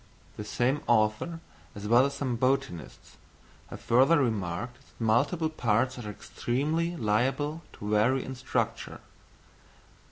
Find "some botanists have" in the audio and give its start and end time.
2.15-3.79